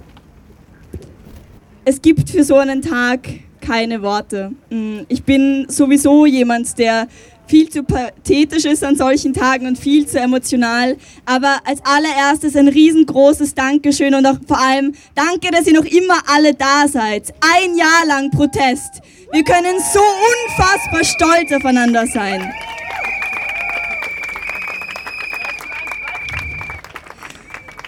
es 1.85 2.01
gibt 2.01 2.29
für 2.29 2.43
so 2.43 2.55
einen 2.55 2.81
Tag 2.81 3.27
keine 3.61 4.01
Worte. 4.01 4.51
Mm, 4.69 4.99
Ich 5.07 5.23
bin 5.23 5.65
sowieso 5.69 6.25
jemand, 6.25 6.77
der 6.77 7.07
viel 7.49 7.67
zu 7.67 7.83
pathetisch 7.83 8.65
ist 8.65 8.83
an 8.83 8.95
solchen 8.95 9.33
Tagen 9.33 9.65
und 9.65 9.77
viel 9.77 10.05
zu 10.05 10.19
emotional. 10.19 10.95
Aber 11.25 11.59
als 11.65 11.81
allererstes 11.83 12.55
ein 12.55 12.67
riesengroßes 12.67 13.55
Dankeschön 13.55 14.13
und 14.13 14.25
auch 14.27 14.37
vor 14.47 14.59
allem 14.59 14.93
danke, 15.15 15.49
dass 15.51 15.65
ihr 15.65 15.73
noch 15.73 15.85
immer 15.85 16.21
alle 16.27 16.53
da 16.53 16.87
seid. 16.87 17.33
Ein 17.41 17.75
Jahr 17.75 18.05
lang 18.07 18.29
Protest. 18.29 19.01
Wir 19.31 19.43
können 19.43 19.79
so 19.93 19.99
unfassbar 19.99 21.03
stolz 21.03 21.51
aufeinander 21.51 22.05
sein. 22.05 22.53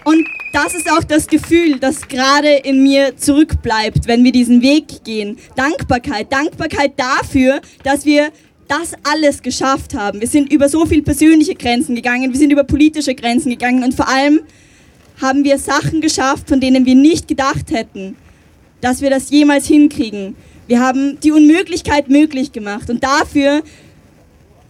Und 0.03 0.27
das 0.53 0.73
ist 0.73 0.91
auch 0.91 1.03
das 1.03 1.27
Gefühl, 1.27 1.77
das 1.79 2.07
gerade 2.07 2.49
in 2.49 2.81
mir 2.81 3.15
zurückbleibt, 3.15 4.07
wenn 4.07 4.23
wir 4.23 4.31
diesen 4.31 4.63
Weg 4.63 5.03
gehen. 5.03 5.37
Dankbarkeit. 5.55 6.31
Dankbarkeit 6.31 6.93
dafür, 6.97 7.61
dass 7.83 8.05
wir 8.05 8.31
das 8.71 8.93
alles 9.03 9.41
geschafft 9.41 9.93
haben. 9.93 10.21
Wir 10.21 10.29
sind 10.29 10.51
über 10.51 10.69
so 10.69 10.85
viele 10.85 11.01
persönliche 11.01 11.55
Grenzen 11.55 11.93
gegangen, 11.93 12.31
wir 12.31 12.39
sind 12.39 12.51
über 12.51 12.63
politische 12.63 13.13
Grenzen 13.13 13.49
gegangen 13.49 13.83
und 13.83 13.93
vor 13.93 14.07
allem 14.07 14.39
haben 15.21 15.43
wir 15.43 15.57
Sachen 15.57 15.99
geschafft, 15.99 16.47
von 16.47 16.61
denen 16.61 16.85
wir 16.85 16.95
nicht 16.95 17.27
gedacht 17.27 17.69
hätten, 17.69 18.15
dass 18.79 19.01
wir 19.01 19.09
das 19.09 19.29
jemals 19.29 19.67
hinkriegen. 19.67 20.35
Wir 20.67 20.79
haben 20.79 21.19
die 21.19 21.33
Unmöglichkeit 21.33 22.07
möglich 22.07 22.53
gemacht 22.53 22.89
und 22.89 23.03
dafür 23.03 23.61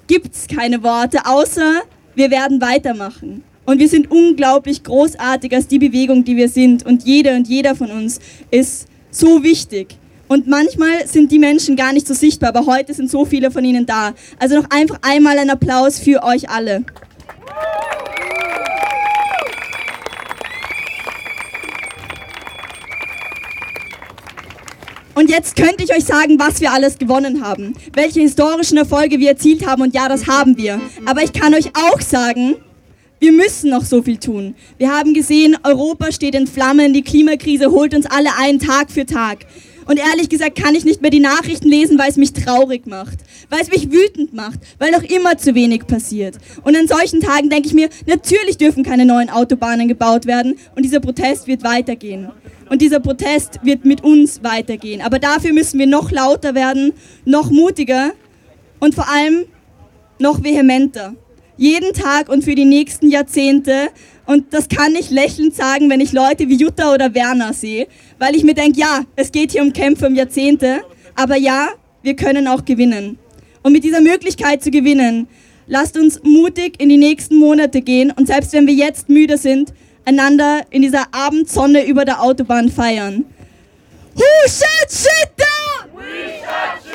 gibt 0.07 0.33
es 0.33 0.47
keine 0.47 0.81
Worte, 0.81 1.25
außer 1.25 1.81
wir 2.15 2.31
werden 2.31 2.59
weitermachen. 2.59 3.43
Und 3.65 3.77
wir 3.77 3.87
sind 3.87 4.09
unglaublich 4.09 4.83
großartig 4.83 5.53
als 5.53 5.67
die 5.67 5.77
Bewegung, 5.77 6.23
die 6.23 6.35
wir 6.35 6.49
sind. 6.49 6.83
Und 6.85 7.03
jede 7.03 7.35
und 7.35 7.47
jeder 7.47 7.75
von 7.75 7.91
uns 7.91 8.19
ist 8.49 8.87
so 9.11 9.43
wichtig. 9.43 9.95
Und 10.31 10.47
manchmal 10.47 11.05
sind 11.07 11.29
die 11.29 11.39
Menschen 11.39 11.75
gar 11.75 11.91
nicht 11.91 12.07
so 12.07 12.13
sichtbar, 12.13 12.55
aber 12.55 12.65
heute 12.65 12.93
sind 12.93 13.11
so 13.11 13.25
viele 13.25 13.51
von 13.51 13.65
ihnen 13.65 13.85
da. 13.85 14.13
Also 14.39 14.55
noch 14.55 14.69
einfach 14.69 14.97
einmal 15.01 15.37
ein 15.37 15.49
Applaus 15.49 15.99
für 15.99 16.23
euch 16.23 16.49
alle. 16.49 16.85
Und 25.15 25.29
jetzt 25.29 25.57
könnte 25.57 25.83
ich 25.83 25.93
euch 25.93 26.05
sagen, 26.05 26.39
was 26.39 26.61
wir 26.61 26.71
alles 26.71 26.97
gewonnen 26.97 27.43
haben, 27.43 27.73
welche 27.91 28.21
historischen 28.21 28.77
Erfolge 28.77 29.19
wir 29.19 29.31
erzielt 29.31 29.67
haben 29.67 29.81
und 29.81 29.93
ja, 29.93 30.07
das 30.07 30.27
haben 30.27 30.55
wir. 30.55 30.79
Aber 31.05 31.23
ich 31.23 31.33
kann 31.33 31.53
euch 31.53 31.75
auch 31.75 31.99
sagen, 31.99 32.55
wir 33.19 33.33
müssen 33.33 33.69
noch 33.69 33.83
so 33.83 34.01
viel 34.01 34.17
tun. 34.17 34.55
Wir 34.77 34.91
haben 34.91 35.13
gesehen, 35.13 35.57
Europa 35.63 36.13
steht 36.13 36.35
in 36.35 36.47
Flammen, 36.47 36.93
die 36.93 37.03
Klimakrise 37.03 37.69
holt 37.69 37.93
uns 37.93 38.05
alle 38.05 38.29
ein, 38.39 38.59
Tag 38.59 38.89
für 38.91 39.05
Tag. 39.05 39.45
Und 39.91 39.97
ehrlich 39.97 40.29
gesagt 40.29 40.55
kann 40.55 40.73
ich 40.73 40.85
nicht 40.85 41.01
mehr 41.01 41.11
die 41.11 41.19
Nachrichten 41.19 41.67
lesen, 41.67 41.99
weil 41.99 42.09
es 42.09 42.15
mich 42.15 42.31
traurig 42.31 42.87
macht, 42.87 43.17
weil 43.49 43.59
es 43.59 43.69
mich 43.69 43.91
wütend 43.91 44.33
macht, 44.33 44.57
weil 44.79 44.89
noch 44.89 45.03
immer 45.03 45.37
zu 45.37 45.53
wenig 45.53 45.85
passiert. 45.85 46.37
Und 46.63 46.77
an 46.77 46.87
solchen 46.87 47.19
Tagen 47.19 47.49
denke 47.49 47.67
ich 47.67 47.73
mir, 47.73 47.89
natürlich 48.05 48.57
dürfen 48.57 48.85
keine 48.85 49.05
neuen 49.05 49.29
Autobahnen 49.29 49.89
gebaut 49.89 50.27
werden 50.27 50.55
und 50.77 50.83
dieser 50.83 51.01
Protest 51.01 51.47
wird 51.47 51.65
weitergehen. 51.65 52.29
Und 52.69 52.81
dieser 52.81 53.01
Protest 53.01 53.59
wird 53.63 53.83
mit 53.83 54.01
uns 54.01 54.41
weitergehen. 54.43 55.01
Aber 55.01 55.19
dafür 55.19 55.51
müssen 55.51 55.77
wir 55.77 55.87
noch 55.87 56.09
lauter 56.09 56.55
werden, 56.55 56.93
noch 57.25 57.51
mutiger 57.51 58.11
und 58.79 58.95
vor 58.95 59.09
allem 59.09 59.43
noch 60.19 60.41
vehementer. 60.41 61.15
Jeden 61.57 61.91
Tag 61.91 62.29
und 62.29 62.45
für 62.45 62.55
die 62.55 62.63
nächsten 62.63 63.09
Jahrzehnte. 63.09 63.89
Und 64.25 64.53
das 64.53 64.69
kann 64.69 64.95
ich 64.95 65.09
lächelnd 65.09 65.53
sagen, 65.53 65.89
wenn 65.89 65.99
ich 65.99 66.13
Leute 66.13 66.47
wie 66.47 66.55
Jutta 66.55 66.93
oder 66.93 67.13
Werner 67.13 67.51
sehe, 67.53 67.87
weil 68.21 68.35
ich 68.35 68.45
mir 68.45 68.53
denke, 68.53 68.79
ja, 68.79 69.03
es 69.17 69.33
geht 69.33 69.51
hier 69.51 69.61
um 69.61 69.73
Kämpfe 69.73 70.07
um 70.07 70.15
Jahrzehnte, 70.15 70.81
aber 71.15 71.35
ja, 71.35 71.69
wir 72.03 72.15
können 72.15 72.47
auch 72.47 72.63
gewinnen. 72.63 73.17
Und 73.63 73.73
mit 73.73 73.83
dieser 73.83 73.99
Möglichkeit 73.99 74.63
zu 74.63 74.71
gewinnen, 74.71 75.27
Lasst 75.73 75.97
uns 75.97 76.21
mutig 76.23 76.81
in 76.81 76.89
die 76.89 76.97
nächsten 76.97 77.37
Monate 77.37 77.81
gehen 77.81 78.11
und 78.11 78.27
selbst 78.27 78.51
wenn 78.51 78.67
wir 78.67 78.73
jetzt 78.73 79.07
müde 79.07 79.37
sind, 79.37 79.73
einander 80.03 80.63
in 80.69 80.81
dieser 80.81 81.05
Abendsonne 81.13 81.85
über 81.85 82.03
der 82.03 82.21
Autobahn 82.21 82.69
feiern. 82.69 83.23
Who 84.15 84.23
shut 84.47 84.91
shit 84.91 85.31
down? 85.37 85.89
We 85.95 86.41
shut 86.41 86.83
shit 86.83 86.90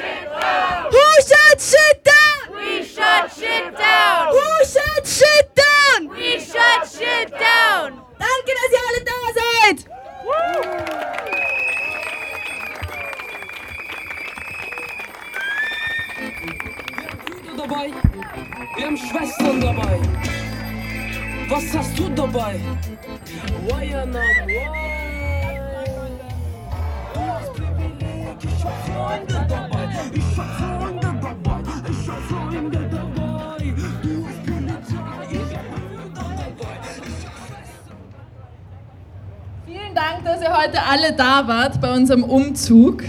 unserem 41.97 42.23
Umzug. 42.23 43.03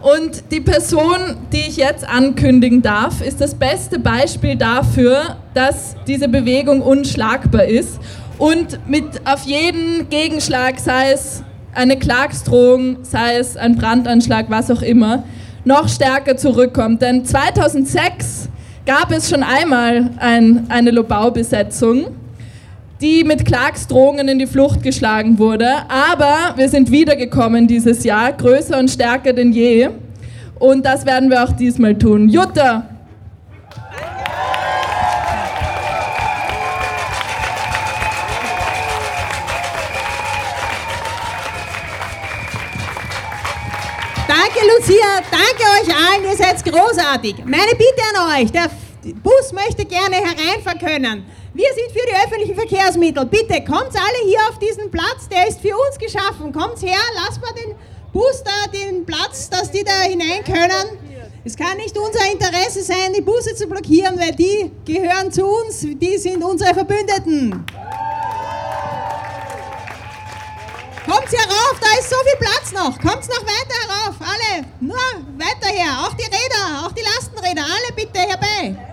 Und 0.00 0.52
die 0.52 0.60
Person, 0.60 1.36
die 1.52 1.68
ich 1.68 1.76
jetzt 1.76 2.08
ankündigen 2.08 2.80
darf, 2.80 3.20
ist 3.20 3.40
das 3.40 3.54
beste 3.54 3.98
Beispiel 3.98 4.56
dafür, 4.56 5.36
dass 5.54 5.96
diese 6.06 6.28
Bewegung 6.28 6.80
unschlagbar 6.80 7.64
ist 7.64 7.98
und 8.38 8.78
mit 8.88 9.04
auf 9.24 9.44
jeden 9.44 10.08
Gegenschlag, 10.08 10.78
sei 10.78 11.12
es 11.12 11.42
eine 11.74 11.98
Klagsdrohung, 11.98 12.98
sei 13.02 13.36
es 13.36 13.56
ein 13.56 13.76
Brandanschlag, 13.76 14.46
was 14.48 14.70
auch 14.70 14.82
immer, 14.82 15.24
noch 15.64 15.88
stärker 15.88 16.36
zurückkommt. 16.36 17.02
Denn 17.02 17.24
2006 17.24 18.48
gab 18.86 19.10
es 19.10 19.28
schon 19.28 19.42
einmal 19.42 20.10
ein, 20.18 20.66
eine 20.68 20.92
Lobau-Besetzung 20.92 22.06
die 23.00 23.24
mit 23.24 23.44
Klagsdrohungen 23.44 24.28
in 24.28 24.38
die 24.38 24.46
Flucht 24.46 24.82
geschlagen 24.82 25.38
wurde. 25.38 25.68
Aber 25.88 26.54
wir 26.56 26.68
sind 26.68 26.90
wiedergekommen 26.90 27.66
dieses 27.66 28.04
Jahr, 28.04 28.32
größer 28.32 28.78
und 28.78 28.90
stärker 28.90 29.32
denn 29.32 29.52
je. 29.52 29.90
Und 30.58 30.84
das 30.86 31.04
werden 31.04 31.30
wir 31.30 31.44
auch 31.44 31.52
diesmal 31.52 31.96
tun. 31.96 32.28
Jutta! 32.28 32.88
Danke, 44.26 44.60
Lucia. 44.78 45.20
Danke 45.30 45.62
euch 45.76 45.94
allen. 45.94 46.24
Ihr 46.24 46.36
seid 46.36 46.64
großartig. 46.64 47.36
Meine 47.44 47.72
Bitte 47.72 48.02
an 48.14 48.40
euch: 48.40 48.50
Der 48.50 48.70
Bus 49.22 49.52
möchte 49.52 49.84
gerne 49.84 50.16
hereinfahren 50.16 50.78
können. 50.78 51.24
Wir 51.56 51.72
sind 51.72 51.90
für 51.90 52.06
die 52.06 52.14
öffentlichen 52.14 52.54
Verkehrsmittel. 52.54 53.24
Bitte 53.24 53.64
kommt 53.64 53.96
alle 53.96 54.28
hier 54.28 54.40
auf 54.50 54.58
diesen 54.58 54.90
Platz. 54.90 55.26
Der 55.30 55.48
ist 55.48 55.58
für 55.58 55.74
uns 55.74 55.98
geschaffen. 55.98 56.52
Kommt 56.52 56.82
her, 56.82 56.98
lasst 57.14 57.40
mal 57.40 57.54
den 57.54 57.74
Bus 58.12 58.42
da 58.44 58.70
den 58.70 59.06
Platz, 59.06 59.48
dass 59.48 59.70
die 59.70 59.82
da 59.82 60.02
hinein 60.02 60.44
können. 60.44 60.98
Es 61.46 61.56
kann 61.56 61.78
nicht 61.78 61.96
unser 61.96 62.30
Interesse 62.30 62.82
sein, 62.82 63.14
die 63.16 63.22
Busse 63.22 63.54
zu 63.54 63.66
blockieren, 63.66 64.20
weil 64.20 64.32
die 64.32 64.70
gehören 64.84 65.32
zu 65.32 65.46
uns. 65.46 65.80
Die 65.80 66.18
sind 66.18 66.44
unsere 66.44 66.74
Verbündeten. 66.74 67.64
Kommt 71.06 71.32
herauf, 71.32 71.80
da 71.80 71.98
ist 71.98 72.10
so 72.10 72.16
viel 72.16 72.38
Platz 72.38 72.72
noch. 72.72 73.00
Kommt 73.00 73.26
noch 73.28 73.46
weiter 73.46 73.76
herauf, 73.88 74.16
alle. 74.20 74.66
Nur 74.80 74.98
weiter 75.38 75.68
her. 75.68 76.04
Auch 76.04 76.12
die 76.12 76.24
Räder, 76.24 76.84
auch 76.84 76.92
die 76.92 77.02
Lastenräder, 77.02 77.62
alle 77.62 77.94
bitte 77.96 78.18
herbei. 78.18 78.85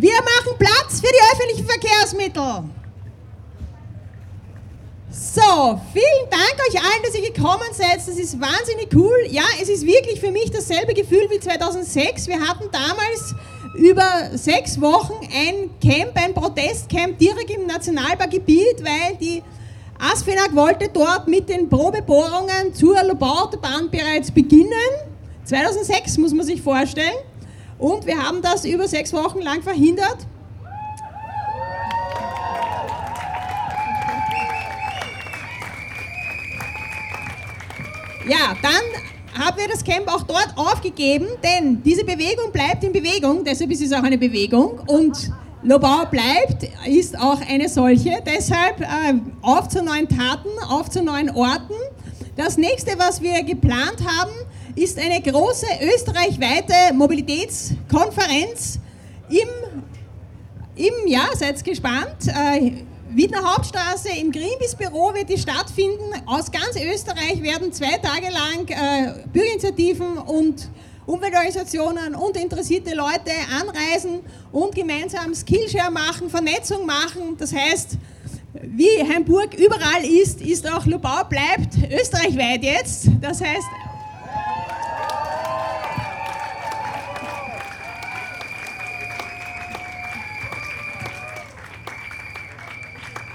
Wir 0.00 0.14
machen 0.14 0.56
Platz 0.56 1.00
für 1.00 1.08
die 1.08 1.32
öffentlichen 1.32 1.66
Verkehrsmittel. 1.66 2.62
So, 5.10 5.80
vielen 5.92 6.30
Dank 6.30 6.54
euch 6.68 6.80
allen, 6.80 7.02
dass 7.02 7.16
ihr 7.16 7.32
gekommen 7.32 7.66
seid. 7.72 7.96
Das 7.96 8.06
ist 8.06 8.40
wahnsinnig 8.40 8.90
cool. 8.94 9.26
Ja, 9.28 9.42
es 9.60 9.68
ist 9.68 9.84
wirklich 9.84 10.20
für 10.20 10.30
mich 10.30 10.52
dasselbe 10.52 10.94
Gefühl 10.94 11.26
wie 11.30 11.40
2006. 11.40 12.28
Wir 12.28 12.38
hatten 12.38 12.70
damals 12.70 13.34
über 13.74 14.38
sechs 14.38 14.80
Wochen 14.80 15.14
ein 15.34 15.70
Camp, 15.80 16.12
ein 16.14 16.32
Protestcamp 16.32 17.18
direkt 17.18 17.50
im 17.50 17.66
Nationalparkgebiet, 17.66 18.84
weil 18.84 19.16
die 19.20 19.42
Asfinag 19.98 20.54
wollte 20.54 20.90
dort 20.90 21.26
mit 21.26 21.48
den 21.48 21.68
Probebohrungen 21.68 22.72
zur 22.72 23.02
Lobau-Autobahn 23.02 23.90
bereits 23.90 24.30
beginnen. 24.30 24.70
2006 25.44 26.18
muss 26.18 26.32
man 26.32 26.46
sich 26.46 26.62
vorstellen. 26.62 27.16
Und 27.78 28.06
wir 28.06 28.20
haben 28.20 28.42
das 28.42 28.64
über 28.64 28.88
sechs 28.88 29.12
Wochen 29.12 29.40
lang 29.40 29.62
verhindert. 29.62 30.26
Ja, 38.28 38.54
dann 38.60 39.42
haben 39.42 39.56
wir 39.56 39.68
das 39.68 39.82
Camp 39.82 40.06
auch 40.08 40.22
dort 40.24 40.52
aufgegeben, 40.56 41.26
denn 41.42 41.82
diese 41.82 42.04
Bewegung 42.04 42.52
bleibt 42.52 42.84
in 42.84 42.92
Bewegung, 42.92 43.44
deshalb 43.44 43.70
ist 43.70 43.80
es 43.80 43.92
auch 43.92 44.02
eine 44.02 44.18
Bewegung 44.18 44.80
und 44.86 45.30
Lobau 45.62 46.04
bleibt, 46.10 46.68
ist 46.86 47.18
auch 47.18 47.40
eine 47.48 47.68
solche. 47.68 48.22
Deshalb 48.26 48.80
äh, 48.80 49.14
auf 49.42 49.68
zu 49.68 49.82
neuen 49.82 50.08
Taten, 50.08 50.48
auf 50.68 50.90
zu 50.90 51.02
neuen 51.02 51.30
Orten. 51.30 51.74
Das 52.36 52.56
nächste, 52.56 52.98
was 52.98 53.22
wir 53.22 53.42
geplant 53.42 53.96
haben, 54.06 54.30
ist 54.78 54.98
eine 54.98 55.20
große 55.20 55.66
österreichweite 55.82 56.94
Mobilitätskonferenz 56.94 58.78
im, 59.28 59.48
im 60.76 60.94
ja, 61.06 61.28
seid 61.34 61.62
gespannt, 61.64 62.28
äh, 62.28 62.72
Wiener 63.10 63.42
Hauptstraße 63.42 64.10
im 64.20 64.30
Greenpeace-Büro 64.30 65.14
wird 65.14 65.30
die 65.30 65.38
stattfinden. 65.38 66.12
Aus 66.26 66.50
ganz 66.50 66.76
Österreich 66.76 67.42
werden 67.42 67.72
zwei 67.72 67.96
Tage 67.96 68.28
lang 68.30 68.68
äh, 68.68 69.26
Bürgerinitiativen 69.32 70.18
und 70.18 70.68
Umweltorganisationen 71.06 72.14
und 72.14 72.36
interessierte 72.36 72.94
Leute 72.94 73.32
anreisen 73.58 74.20
und 74.52 74.74
gemeinsam 74.74 75.34
Skillshare 75.34 75.90
machen, 75.90 76.28
Vernetzung 76.28 76.84
machen. 76.84 77.36
Das 77.38 77.54
heißt, 77.54 77.96
wie 78.62 79.02
Hamburg 79.10 79.54
überall 79.54 80.04
ist, 80.04 80.42
ist 80.42 80.70
auch 80.70 80.84
Lubau 80.84 81.24
bleibt 81.24 81.76
österreichweit 81.90 82.62
jetzt. 82.62 83.08
Das 83.22 83.40
heißt, 83.40 83.66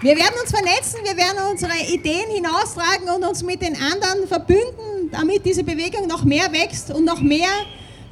Wir 0.03 0.17
werden 0.17 0.33
uns 0.41 0.51
vernetzen, 0.51 0.99
wir 1.01 1.15
werden 1.15 1.49
unsere 1.49 1.71
Ideen 1.89 2.29
hinaustragen 2.29 3.07
und 3.07 3.23
uns 3.23 3.41
mit 3.41 3.61
den 3.61 3.73
anderen 3.77 4.27
verbünden, 4.27 5.09
damit 5.09 5.45
diese 5.45 5.63
Bewegung 5.63 6.07
noch 6.07 6.25
mehr 6.25 6.51
wächst 6.51 6.91
und 6.91 7.05
noch 7.05 7.21
mehr 7.21 7.47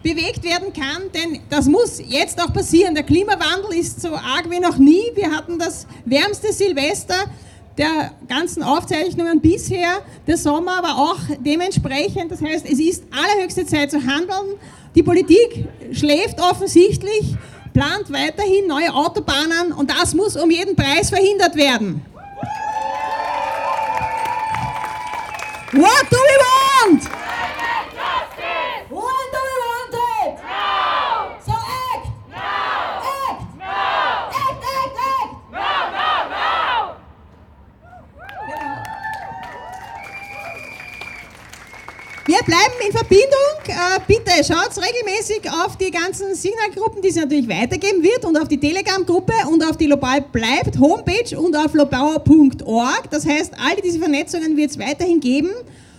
bewegt 0.02 0.42
werden 0.46 0.72
kann, 0.72 1.12
denn 1.14 1.42
das 1.50 1.66
muss 1.66 2.02
jetzt 2.08 2.42
auch 2.42 2.54
passieren. 2.54 2.96
Der 2.96 3.04
Klimawandel 3.04 3.74
ist 3.78 4.00
so 4.00 4.16
arg 4.16 4.50
wie 4.50 4.62
noch 4.62 4.78
nie. 4.78 5.04
Wir 5.16 5.32
hatten 5.32 5.60
das 5.60 5.86
wärmste 6.06 6.54
Silvester 6.54 7.26
der 7.78 8.14
ganzen 8.26 8.64
Aufzeichnungen 8.64 9.42
bisher. 9.42 10.00
Der 10.26 10.38
Sommer 10.38 10.82
war 10.82 10.98
auch 10.98 11.20
dementsprechend. 11.42 12.32
Das 12.32 12.42
heißt, 12.42 12.68
es 12.72 12.80
ist 12.80 13.04
allerhöchste 13.12 13.66
Zeit 13.66 13.92
zu 13.92 13.98
handeln. 13.98 14.58
Die 14.96 15.04
Politik 15.04 15.68
schläft 15.92 16.40
offensichtlich 16.40 17.36
plant 17.74 18.12
weiterhin 18.12 18.68
neue 18.68 18.94
Autobahnen 18.94 19.72
und 19.72 19.90
das 19.90 20.14
muss 20.14 20.36
um 20.36 20.52
jeden 20.52 20.76
Preis 20.76 21.10
verhindert 21.10 21.56
werden. 21.56 22.06
What 25.74 26.10
do 26.10 26.18
we 26.18 26.38
want? 26.38 27.04
When 28.90 29.28
do 29.32 29.40
we 29.48 29.56
want 29.64 29.94
it? 29.94 30.36
So 31.46 31.54
act! 31.54 32.06
No! 32.28 32.52
Act! 33.24 33.42
No! 33.58 33.76
Act, 34.36 34.64
act, 34.76 34.96
act! 35.00 35.32
No, 35.50 35.68
no, 35.96 36.08
no! 36.30 36.96
Wir 42.26 42.44
bleiben 42.44 42.80
in 42.86 42.92
Verbindung. 42.92 43.51
Äh, 43.82 44.00
bitte 44.06 44.32
schaut 44.44 44.78
regelmäßig 44.78 45.42
auf 45.50 45.76
die 45.76 45.90
ganzen 45.90 46.36
Signalgruppen, 46.36 47.02
die 47.02 47.08
es 47.08 47.16
natürlich 47.16 47.50
weitergeben 47.50 48.04
wird 48.04 48.24
und 48.26 48.40
auf 48.40 48.48
die 48.48 48.60
Telegram-Gruppe 48.60 49.34
und 49.52 49.68
auf 49.68 49.76
die 49.76 49.88
Lobau 49.88 50.20
bleibt 50.32 50.78
Homepage 50.80 51.36
und 51.36 51.56
auf 51.56 51.74
lobauer.org. 51.74 53.10
Das 53.10 53.26
heißt, 53.26 53.54
all 53.58 53.82
diese 53.84 53.98
Vernetzungen 53.98 54.56
wird 54.56 54.70
es 54.70 54.78
weiterhin 54.78 55.20
geben. 55.20 55.50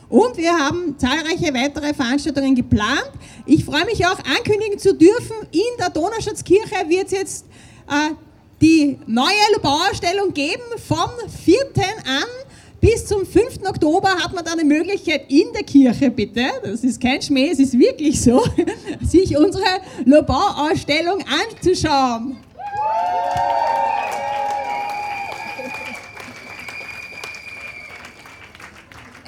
Und 0.08 0.36
wir 0.36 0.52
haben 0.52 0.96
zahlreiche 0.96 1.52
weitere 1.54 1.92
Veranstaltungen 1.92 2.54
geplant. 2.54 3.10
Ich 3.46 3.64
freue 3.64 3.84
mich 3.86 4.06
auch 4.06 4.18
ankündigen 4.18 4.78
zu 4.78 4.94
dürfen, 4.94 5.34
in 5.50 5.60
der 5.80 5.90
Donauschatzkirche 5.90 6.88
wird 6.88 7.06
es 7.06 7.12
jetzt 7.12 7.46
äh, 7.88 8.14
die 8.60 8.96
neue 9.08 9.54
Lobauausstellung 9.56 10.32
geben. 10.32 10.62
Vom 10.86 11.10
4. 11.44 11.58
an 11.76 12.41
bis 12.82 13.06
zum 13.06 13.24
5. 13.24 13.60
Oktober 13.64 14.08
hat 14.08 14.34
man 14.34 14.44
dann 14.44 14.58
die 14.58 14.64
Möglichkeit 14.64 15.30
in 15.30 15.52
der 15.54 15.62
Kirche, 15.62 16.10
bitte, 16.10 16.46
das 16.64 16.82
ist 16.82 17.00
kein 17.00 17.22
Schmäh, 17.22 17.48
es 17.50 17.60
ist 17.60 17.78
wirklich 17.78 18.20
so, 18.20 18.44
sich 19.00 19.36
unsere 19.36 19.64
Lobau-Ausstellung 20.04 21.24
anzuschauen. 21.48 22.36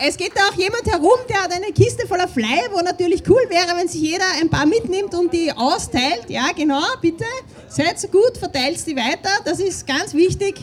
Es 0.07 0.17
geht 0.17 0.33
da 0.35 0.49
auch 0.51 0.59
jemand 0.59 0.85
herum, 0.87 1.19
der 1.29 1.45
hat 1.45 1.53
eine 1.53 1.73
Kiste 1.73 2.07
voller 2.09 2.27
Flyer, 2.27 2.69
wo 2.73 2.81
natürlich 2.81 3.23
cool 3.29 3.47
wäre, 3.49 3.79
wenn 3.79 3.87
sich 3.87 4.03
jeder 4.03 4.25
ein 4.41 4.51
paar 4.51 4.67
mitnimmt 4.67 5.15
und 5.15 5.33
die 5.33 5.53
austeilt. 5.53 6.25
Ja, 6.29 6.49
genau, 6.55 6.83
bitte. 7.01 7.25
Seid 7.69 8.01
so 8.01 8.09
gut, 8.09 8.37
verteilt 8.37 8.85
die 8.85 8.97
weiter. 8.97 9.31
Das 9.45 9.61
ist 9.61 9.87
ganz 9.87 10.13
wichtig, 10.13 10.57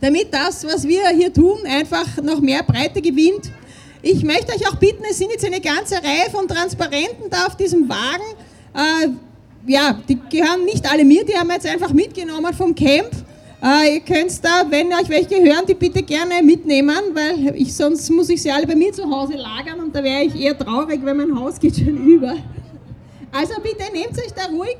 damit 0.00 0.32
das, 0.32 0.64
was 0.66 0.86
wir 0.86 1.08
hier 1.10 1.32
tun, 1.32 1.58
einfach 1.64 2.06
noch 2.22 2.40
mehr 2.40 2.62
Breite 2.62 3.00
gewinnt. 3.00 3.50
Ich 4.02 4.24
möchte 4.24 4.54
euch 4.54 4.66
auch 4.68 4.76
bitten, 4.76 5.04
es 5.10 5.18
sind 5.18 5.30
jetzt 5.30 5.44
eine 5.44 5.60
ganze 5.60 5.96
Reihe 5.96 6.30
von 6.30 6.48
Transparenten 6.48 7.28
da 7.28 7.46
auf 7.46 7.56
diesem 7.56 7.88
Wagen. 7.88 8.24
Äh, 8.74 9.08
ja, 9.70 9.98
die 10.08 10.18
gehören 10.30 10.64
nicht 10.64 10.90
alle 10.90 11.04
mir, 11.04 11.24
die 11.24 11.34
haben 11.34 11.48
wir 11.48 11.54
jetzt 11.54 11.66
einfach 11.66 11.92
mitgenommen 11.92 12.54
vom 12.54 12.74
Camp. 12.74 13.10
Äh, 13.62 13.96
ihr 13.96 14.00
könnt 14.00 14.42
da, 14.42 14.64
wenn 14.70 14.86
euch 14.88 15.08
welche 15.10 15.36
hören, 15.36 15.66
die 15.68 15.74
bitte 15.74 16.02
gerne 16.02 16.42
mitnehmen, 16.42 16.96
weil 17.12 17.54
ich, 17.56 17.74
sonst 17.74 18.08
muss 18.08 18.30
ich 18.30 18.40
sie 18.40 18.50
alle 18.50 18.66
bei 18.66 18.74
mir 18.74 18.90
zu 18.92 19.04
Hause 19.04 19.34
lagern 19.34 19.80
und 19.80 19.94
da 19.94 20.02
wäre 20.02 20.22
ich 20.24 20.34
eher 20.34 20.56
traurig, 20.56 21.04
weil 21.04 21.14
mein 21.14 21.38
Haus 21.38 21.60
geht 21.60 21.76
schon 21.76 21.96
über. 22.06 22.36
Also 23.32 23.54
bitte 23.62 23.92
nehmt 23.92 24.18
euch 24.18 24.32
da 24.34 24.46
ruhig. 24.46 24.78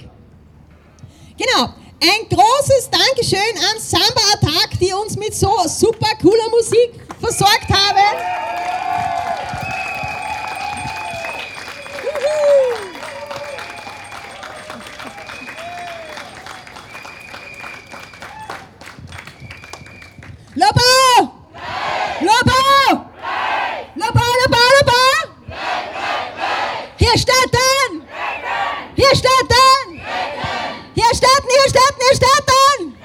Genau, 1.36 1.74
ein 2.02 2.28
großes 2.28 2.90
Dankeschön 2.90 3.56
an 3.70 3.78
Samba 3.78 4.22
Attack, 4.34 4.78
die 4.80 4.92
uns 4.92 5.16
mit 5.16 5.34
so 5.34 5.50
super 5.66 6.08
cooler 6.20 6.48
Musik 6.50 6.94
versorgt 7.20 7.68
haben. 7.68 8.16
Juhu. 12.02 12.90
Lobo! 20.54 21.32
Lobo! 22.20 23.06
Lobo, 23.94 24.24
Lobo, 24.42 24.58
Lobo! 24.78 25.00
Hier 26.96 27.18
starten! 27.18 28.02
Hier 28.96 29.14
starten! 29.14 30.00
Hier 30.94 31.14
starten, 31.14 31.48
hier 31.48 31.68
starten, 31.70 32.00
hier 32.00 32.16
starten! 32.16 32.96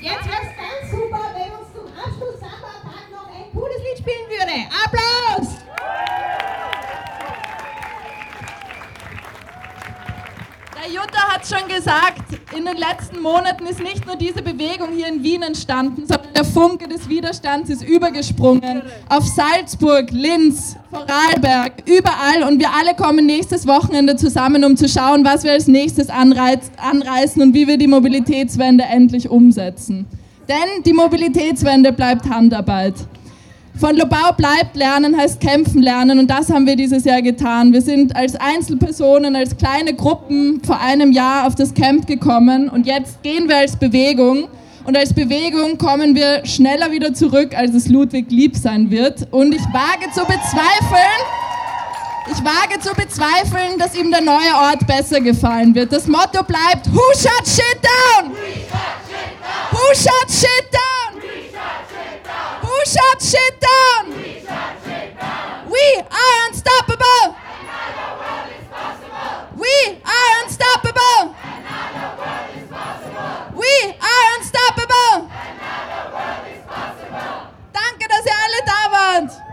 Jetzt 0.00 0.24
wäre 0.26 0.42
es 0.42 0.52
ganz 0.56 0.90
super, 0.90 1.22
wenn 1.34 1.50
uns 1.52 1.68
zum 1.74 1.86
Abschluss 1.98 2.38
Samba-Tag 2.40 3.04
noch 3.12 3.28
ein 3.28 3.52
cooles 3.52 3.80
Lied 3.82 3.98
spielen 3.98 4.28
würde. 4.30 4.47
Applaus! 4.66 5.48
Der 10.80 10.92
Jutta 10.92 11.34
hat 11.34 11.46
schon 11.46 11.68
gesagt, 11.68 12.22
in 12.56 12.64
den 12.64 12.76
letzten 12.76 13.20
Monaten 13.20 13.66
ist 13.66 13.80
nicht 13.80 14.06
nur 14.06 14.16
diese 14.16 14.42
Bewegung 14.42 14.88
hier 14.94 15.08
in 15.08 15.22
Wien 15.22 15.42
entstanden, 15.42 16.06
sondern 16.06 16.32
der 16.34 16.44
Funke 16.44 16.88
des 16.88 17.08
Widerstands 17.08 17.68
ist 17.68 17.82
übergesprungen 17.82 18.82
auf 19.08 19.24
Salzburg, 19.26 20.10
Linz, 20.10 20.76
Vorarlberg, 20.90 21.72
überall 21.86 22.42
und 22.48 22.58
wir 22.58 22.70
alle 22.72 22.94
kommen 22.94 23.26
nächstes 23.26 23.66
Wochenende 23.66 24.16
zusammen, 24.16 24.64
um 24.64 24.76
zu 24.76 24.88
schauen, 24.88 25.24
was 25.24 25.44
wir 25.44 25.52
als 25.52 25.66
nächstes 25.68 26.08
anreißen 26.08 27.42
und 27.42 27.54
wie 27.54 27.66
wir 27.66 27.76
die 27.76 27.86
Mobilitätswende 27.86 28.84
endlich 28.84 29.28
umsetzen. 29.28 30.06
Denn 30.48 30.82
die 30.84 30.94
Mobilitätswende 30.94 31.92
bleibt 31.92 32.28
Handarbeit. 32.30 32.94
Von 33.78 33.96
Lobau 33.96 34.32
bleibt 34.36 34.74
lernen 34.74 35.16
heißt 35.16 35.40
kämpfen 35.40 35.82
lernen 35.82 36.18
und 36.18 36.28
das 36.28 36.50
haben 36.50 36.66
wir 36.66 36.74
dieses 36.74 37.04
Jahr 37.04 37.22
getan. 37.22 37.72
Wir 37.72 37.80
sind 37.80 38.16
als 38.16 38.34
Einzelpersonen, 38.34 39.36
als 39.36 39.56
kleine 39.56 39.94
Gruppen 39.94 40.60
vor 40.64 40.80
einem 40.80 41.12
Jahr 41.12 41.46
auf 41.46 41.54
das 41.54 41.74
Camp 41.74 42.08
gekommen 42.08 42.68
und 42.68 42.86
jetzt 42.86 43.22
gehen 43.22 43.48
wir 43.48 43.58
als 43.58 43.76
Bewegung 43.76 44.48
und 44.84 44.96
als 44.96 45.14
Bewegung 45.14 45.78
kommen 45.78 46.16
wir 46.16 46.44
schneller 46.44 46.90
wieder 46.90 47.14
zurück, 47.14 47.56
als 47.56 47.72
es 47.72 47.88
Ludwig 47.88 48.26
lieb 48.30 48.56
sein 48.56 48.90
wird. 48.90 49.28
Und 49.30 49.54
ich 49.54 49.62
wage 49.66 50.10
zu 50.12 50.22
bezweifeln, 50.22 51.20
ich 52.32 52.44
wage 52.44 52.80
zu 52.80 52.92
bezweifeln, 52.96 53.78
dass 53.78 53.96
ihm 53.96 54.10
der 54.10 54.22
neue 54.22 54.54
Ort 54.56 54.88
besser 54.88 55.20
gefallen 55.20 55.72
wird. 55.72 55.92
Das 55.92 56.08
Motto 56.08 56.42
bleibt, 56.42 56.92
who 56.92 57.02
shut 57.12 57.46
shit 57.46 57.78
down? 57.80 58.32
Who 59.70 59.94
shut 59.94 60.30
shit 60.30 60.72
down? 60.72 61.07
shut 62.88 63.20
shit 63.22 63.54
down. 63.60 64.16
We 64.16 64.40
shut 64.40 64.74
shit 64.84 65.18
down. 65.20 65.68
We 65.68 65.86
are 66.00 66.36
unstoppable. 66.48 67.22
World 67.36 68.50
is. 68.56 68.64
We 69.62 69.76
are 70.14 70.28
unstoppable. 70.42 71.20
World 72.18 72.52
is. 72.56 72.68
We 73.62 73.74
are 74.10 74.24
unstoppable. 74.36 75.12
World 76.16 76.46
is. 76.48 76.64
Danke, 77.72 78.04
dass 78.08 78.24
ihr 78.24 78.38
alle 78.44 78.60
da 78.64 78.80
wart. 78.96 79.47